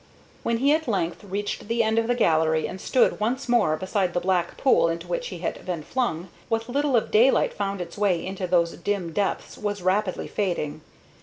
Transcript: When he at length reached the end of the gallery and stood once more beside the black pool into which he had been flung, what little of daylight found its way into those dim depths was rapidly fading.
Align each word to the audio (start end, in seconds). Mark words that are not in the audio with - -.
When 0.41 0.57
he 0.57 0.73
at 0.73 0.87
length 0.87 1.23
reached 1.23 1.67
the 1.67 1.83
end 1.83 1.99
of 1.99 2.07
the 2.07 2.15
gallery 2.15 2.65
and 2.67 2.81
stood 2.81 3.19
once 3.19 3.47
more 3.47 3.77
beside 3.77 4.15
the 4.15 4.19
black 4.19 4.57
pool 4.57 4.87
into 4.87 5.05
which 5.07 5.27
he 5.27 5.37
had 5.37 5.63
been 5.63 5.83
flung, 5.83 6.29
what 6.49 6.67
little 6.67 6.95
of 6.95 7.11
daylight 7.11 7.53
found 7.53 7.79
its 7.81 7.99
way 7.99 8.25
into 8.25 8.47
those 8.47 8.71
dim 8.77 9.13
depths 9.13 9.59
was 9.59 9.83
rapidly 9.83 10.27
fading. 10.27 10.81